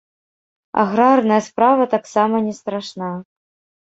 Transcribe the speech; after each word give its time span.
Аграрная 0.83 1.37
справа 1.47 1.85
таксама 1.93 2.35
не 2.47 2.53
страшна. 2.61 3.11